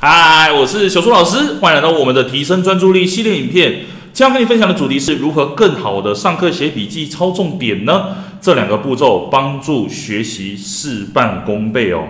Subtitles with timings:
[0.00, 3.80] 嗨，我是小苏老师，欢迎来到我们的提升专注力系列影片。
[4.12, 8.14] 今天要跟你分享的主题是如何更好的上课写笔记、抄重点呢？
[8.40, 12.04] 这两个步骤帮助学习事半功倍哦。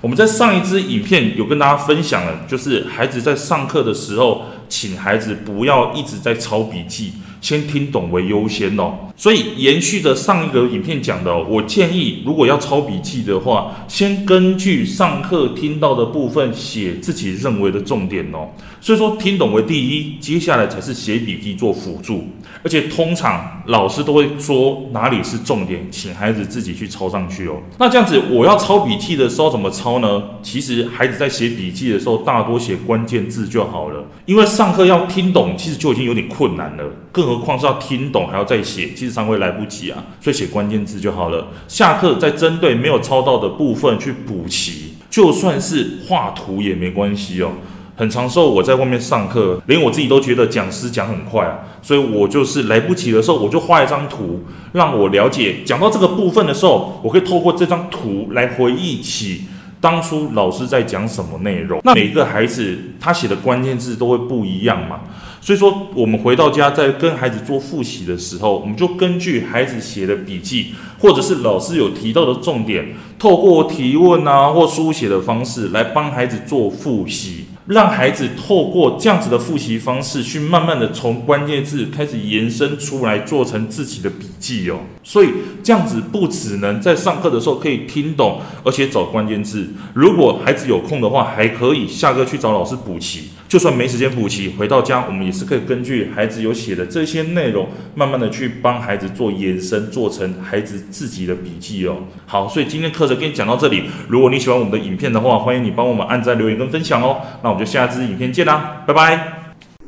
[0.00, 7.12] 我们在上一支影片有跟大家分享了，就是孩子在上课的时候，请孩子不要一直在抄笔记。
[7.44, 18.48] 先听懂为优先哦，所以延续着上一个影片讲的，我建议如果要抄笔记的话，先根据上课听到的部分写自己认为的重点哦。
[18.80, 22.24] 所以说听懂为第一，接下来才是写笔记做辅助。
[22.62, 27.56] 而且通常老师都会说哪里是重点，请孩子自己去抄上去哦。
[27.78, 30.22] 那这样子我要抄笔记的时候怎么抄呢？
[30.42, 40.04] 其实孩子在写笔记的时候，大多写关键字就好了，因为上课要听懂，其实就已经有点困难了，更何况是要听懂还要再写，其实上会来不及啊。
[40.20, 41.48] 所以写关键字就好了。
[41.68, 47.52] 下课再针对没有抄到的部分去补齐，就算是画图也没关系哦。
[47.96, 54.40] 很长时候我在外面上课，连我自己都觉得讲师讲很快啊，所以我就是来不及的时候，我就画一张图，
[54.72, 59.42] 让我了解讲到这个部分的时候，我可以透过这张图来回忆起
[59.84, 61.78] 当初老师在讲什么内容。
[61.84, 65.00] 那每个孩子他写的关键字都会不一样嘛，
[65.42, 77.43] 所以说我们回到家在跟孩子做复习的时候，我们就根据孩子写的笔记，或者是老师有提到的重点，透过提问啊或书写的方式来帮孩子做复习。
[77.66, 84.80] 让孩子透过这样子的复习方式，去慢慢的从关键字开始延伸出来，做成自己的笔记哦。
[85.02, 85.28] 所以
[85.62, 89.66] 这样子不只能在上课的时候可以听懂，而且找关键字。
[89.94, 93.30] 如果孩子有空的话，还可以下课去找老师补齐。
[93.46, 101.98] 就算没时间补齐，回到家我们也是可以根据孩子有写的这些内容，慢慢的去帮孩子做延伸，做成孩子自己的笔记哦。
[102.26, 103.84] 好，所以今天课程跟你讲到这里。
[104.08, 107.20] 如果你喜欢我们的影片的话，欢迎你帮我们按赞、留言跟分享哦。
[107.42, 109.28] 那我们就下支影片见啦，拜拜！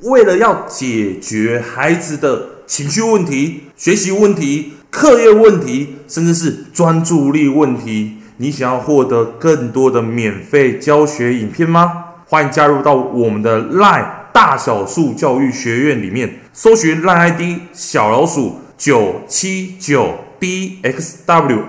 [0.03, 12.05] 为了要解决孩子的情绪问题、学习问题、课业问题，甚至是专注力问题，你想要获得更多的免费教学影片吗？
[12.29, 17.41] 欢迎加入到我们的 LINE 大小树教育学院里面，搜寻 LINE ID
[17.73, 21.61] 小老鼠九七九 dxwrf，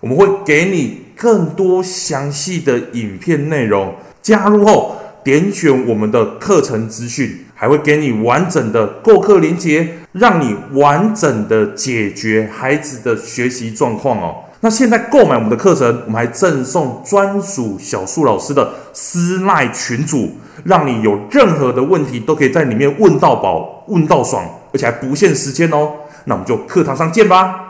[0.00, 3.94] 我们会给你更多详细的影片内容。
[4.20, 14.42] 加入后，点选我们的课程资讯，还会给你完整的购课链接，让你完整的解决孩子的学习状况哦。
[14.60, 20.30] 那现在购买我们的课程，我们还赠送专属小树老师的私赖群组，
[20.64, 25.92] 让你有任何的问题都可以在里面问到宝、问到爽，而且还不限时间哦。
[26.24, 27.65] 那我们就课堂上见吧。